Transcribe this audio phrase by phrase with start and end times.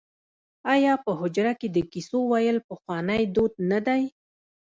[0.73, 4.03] آیا په حجره کې د کیسو ویل پخوانی دود نه دی؟